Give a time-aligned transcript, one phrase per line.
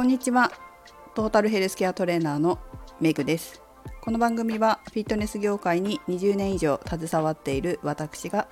[0.00, 0.50] こんにちは。
[1.14, 2.58] トータルヘルスケアトレーナーの
[3.02, 3.60] メグです。
[4.00, 8.48] この番組はフィットネス業界に20年以上携わっている私が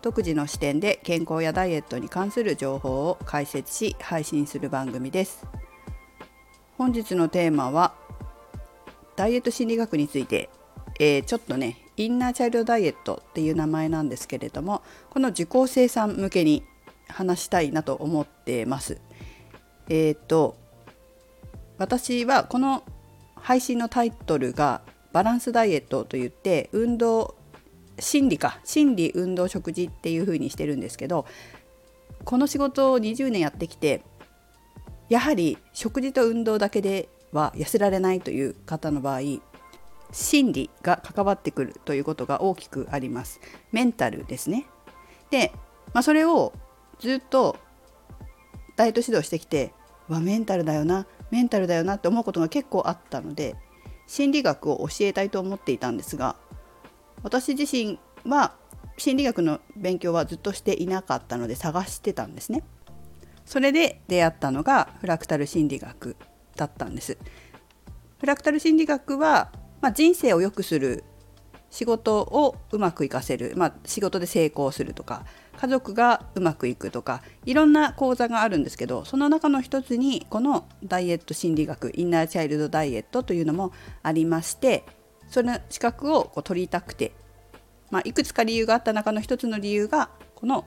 [0.00, 5.44] 独自の視点で健康やダイエットに関する情報を解説し配信する番組です。
[6.78, 7.96] 本日のテーマは
[9.16, 10.50] ダイエット心理学について、
[11.00, 16.62] えー、ちょっとねインナーチャイルドダイエットっていう名前なんですけれどもこの受講生さん向けに
[17.08, 19.00] 話したいなと思ってます。
[19.88, 20.61] えっ、と
[21.82, 22.84] 私はこの
[23.34, 24.82] 配信のタイトルが
[25.12, 27.34] バランスダイエットといって運動
[27.98, 31.26] 心理か心理運動食事っていう風にしてるんですけど
[32.24, 34.02] この仕事を20年やってきて
[35.08, 39.20] やはり食事と運動だけでは痩せられないという方の場合
[40.12, 43.40] 心理が関わってくるということが大きくあります。
[43.72, 44.66] メンタルですね。
[45.30, 45.52] で、
[45.94, 46.52] まあ、それを
[47.00, 47.56] ずっと
[48.76, 49.72] ダイエット指導してきて
[50.08, 51.06] わメンタルだよな。
[51.32, 53.56] メンタルだよなって思うことが結構あったので
[54.06, 56.36] 心理学を教えたいと思っていたんですが
[57.22, 58.52] 私自身は
[58.98, 62.62] 心理学の勉強はずっとしていなかったので探してたんですね。
[63.46, 66.16] それで出会ったのがフラクタル心理学
[66.56, 67.16] だったんです。
[68.20, 71.04] フラクタル心理学は、まあ、人生を良くする
[71.72, 75.24] 仕事をうまくいかせる、まあ、仕事で成功するとか
[75.56, 84.84] 家族がうまくいくとかいろんな講座があるんですけどその中の一つにこのダイエット心理学インナーチャイルドダイエットというのもありまして
[85.28, 87.12] その資格をこう取りたくて、
[87.90, 90.66] まあ、いくつか理由があった中の一つの理由がこの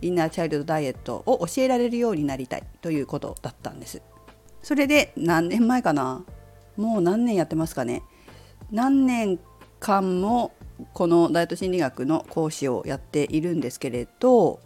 [0.00, 4.02] インナーチャイルドダイエットを教えられるようになりたいということだったんです。
[4.62, 6.24] それで何年前かな？
[6.76, 8.02] もう何年やってますかね？
[8.70, 9.40] 何年
[9.86, 10.52] 間も
[10.92, 14.60] このダイエット心理学の講師をやっているんですけれど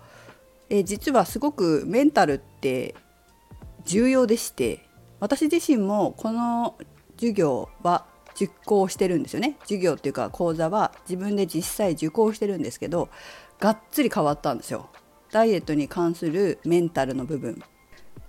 [0.71, 2.95] え実はすごくメンタルって
[3.85, 4.87] 重要でして
[5.21, 6.79] 私自身もこの
[7.17, 9.57] 授業は受講してるんですよね。
[9.63, 13.11] 授業っていうか講座は自分で実際受講してるんですけど
[13.59, 14.89] がっつり変わったんですよ。
[15.31, 17.63] ダイエットに関するメンタルの部分。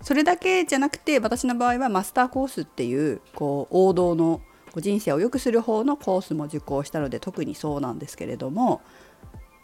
[0.02, 4.42] それだけじゃなくて私の場合はマスターコースっていうこう王道の
[4.80, 8.80] 人生を良くする方のコースも受講したので特にそうなんですけれども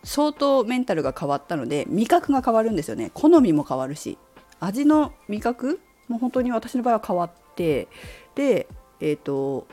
[0.05, 3.11] 相当メンタルが変わったので味覚が変わるんですよね。
[3.15, 4.19] 好みも変わるし
[4.61, 7.89] 味の味覚も本当に私の場合は変わって
[8.35, 8.69] で
[9.01, 9.67] えっ、ー、と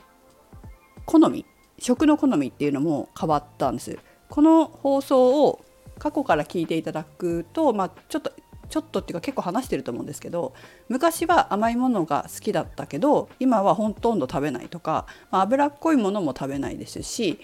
[1.05, 1.45] 好み
[1.79, 3.97] 食の好みっていうのも変わったんです。
[4.29, 5.63] この放送を
[5.99, 8.31] 過去から聞いていただくと、まあ、ちょっと
[8.75, 10.53] ちょっとっていうか結構話してると思うんですけど
[10.89, 17.39] 昔は甘いものが好きだったけど今はほとんど食べないとか、まあ、脂っこいものも食べないですし、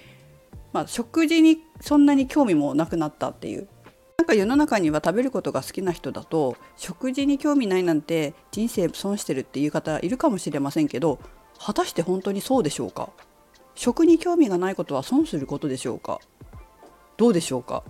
[0.73, 3.69] まあ、食事にそんなに興味もなくなったっていう。
[4.17, 11.17] なんか世の中には食べることが好きな人だと食事に興味ないなんて人生損してるっていう方いるかもしれませんけど
[11.57, 13.09] 果たして本当にそうでしょうか？
[13.73, 16.19] 食に興味がないことは損することでしょうか？
[17.17, 17.83] どうでしょうか？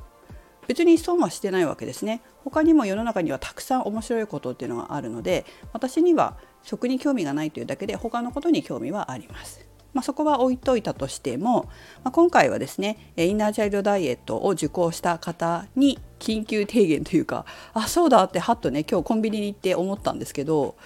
[0.71, 9.67] 別に損はしてないわけですね他にも世の中にはたくさん面白いことっていうのがあるので私には食に興味がないというだけで他のことに興味はあります。
[9.91, 11.63] まあ、そこは置いといたとしても、
[12.05, 20.77] まあ、今回はですねインナーチャイルドダイエットを受講した方に緊急提言というかあそうだってはっとね今日コンビニに行って思ったんですけど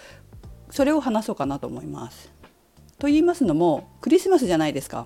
[0.71, 2.31] それを話そうかなと思います。
[2.97, 5.05] と言いますのもクリスマスじゃないですか。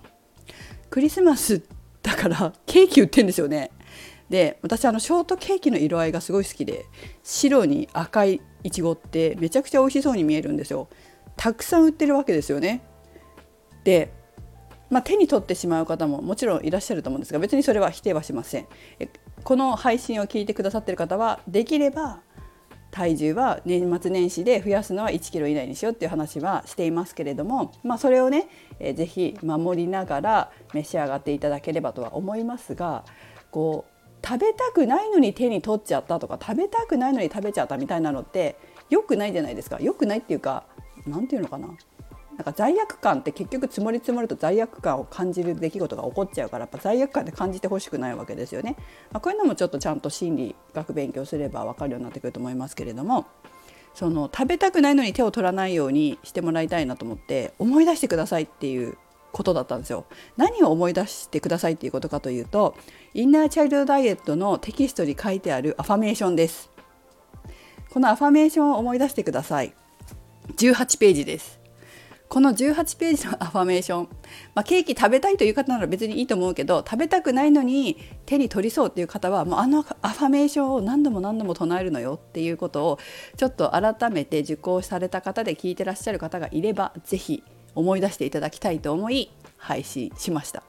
[0.90, 1.62] クリスマス
[2.02, 3.72] だからケーキ売ってんですよね。
[4.30, 6.86] で私あのショートケーキの色合いがすごい好きで
[7.24, 10.88] 白に赤いいちごってめちゃくちゃ美味しそうに見えるんですよ。
[11.36, 12.82] たくさん売ってるわけですよね。
[13.86, 14.12] で、
[14.90, 18.68] まあ、手に取ってしまう方ももちろんいらっしゃると思うんですが別にそれは否定はしません。
[19.44, 22.22] この配信を聞いてくださってる方はできれば
[22.92, 33.06] 体重は年末年始で増やすのは1キロ以内にしようっていう話はしていますけれども、まあ、それをね、えー、ぜひ守りながら召し上がっていただければとは思いますが
[33.52, 38.58] こう食べたくないのに手に取っちゃったとか食べたくないのに食べちゃったみたいなのって
[38.90, 40.66] 良くないじゃないですか良くないっていうか
[41.06, 41.70] 何て言うのかな
[42.40, 48.78] なんか罪悪感って結局積もり積もると罪悪感を感じる出来事が起こっちゃうからやっぱ罪悪感って感じてほしくないわけですよね。
[49.12, 53.26] まあ、こういうのもちょっとちゃんと心理学勉強すれば分かるようになってくると思いますけれども
[53.94, 58.98] その食べたくないのに手を取らないようにしてもらいたいなと思って思い出してくださいっていう
[59.32, 60.06] ことだったんですよ。
[60.38, 62.76] 何を思い出してくださいっていうことかというと
[63.14, 66.70] インナーチャイルドダイエットのテキストに書いてあるアファメーションです。
[67.90, 69.74] このアファメーションを思い出してください。
[70.58, 71.60] 18ページです。
[72.30, 74.10] この18ページのアファメーション、
[74.54, 77.98] まあ、ケーキ食べたいという方なら別にいいと思うけど食べたくないのに
[78.28, 83.00] 手に取りそうっていう方はもうあのアファメーションを何度も何度も唱えるのよっていうことを
[83.36, 87.44] ちょっと改めて受講された方で聞いてらっしゃる方がいれば是非
[87.76, 90.64] 思い出していただきたいと思い配信しました。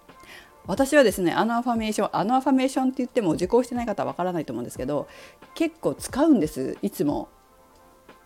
[0.67, 5.09] 私はですねあのアファメーションあのアファメーションって言っても受講してない方はわからないと思うんですけど
[5.55, 7.29] 結構使うんですいつも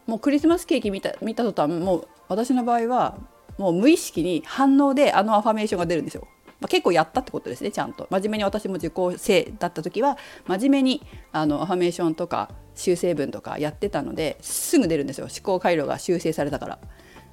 [0.06, 3.16] もうクリスマスケーキ見た見た途端もう私の場合は
[3.56, 6.26] もう無意識に反応であのアファメーションが出るんですよ。
[6.60, 10.16] まあ、結構やったってことですねちゃんと真面目に私も受講生だった時は
[10.46, 16.78] 真面目にあのアファメーションとか修正文とかやってたのですぐ出るんですよ思考回路が修正されたから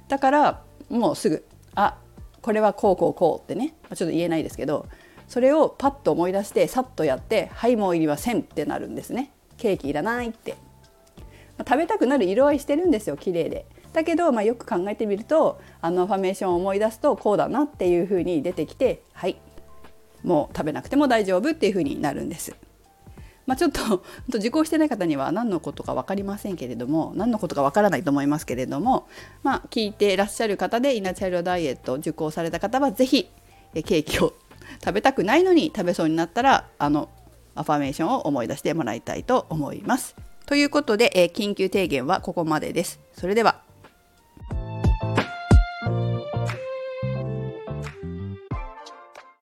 [0.08, 1.44] だからもうすぐ
[1.74, 1.98] あ
[2.40, 4.86] これはこうこうこうってね、ちょっと言えないですけど
[5.28, 10.56] それをパッと思い出してさっとやって「はいもういりません」ってなるんですねケーキいらないって
[11.58, 13.66] 食べたくなる色合いしてるんですよ綺麗で。
[13.92, 19.36] だけど、まあ、よく考えてみるとあのファメーションを思い出すとこうだなっていうふうに出てきてはい
[20.22, 22.54] もう食べなくても大丈夫っていうふうになるんです。
[23.46, 24.02] まあ、ちょっと
[24.34, 29.08] 受講してない方には何のことか分かりませんけれども何のことか分からないと思いますけれども、
[29.42, 33.28] まあ、聞いていらっしゃる方でイナチャイルドダイエットを受講された方は是非
[33.74, 34.34] ケーキを
[34.84, 37.08] 食べたくないのに食べそうになったらあの
[37.54, 40.16] アファメーションを思い出してもらいたいと思います。
[40.46, 43.00] ということで、え、緊急提言はここまでです。
[43.12, 43.62] それでは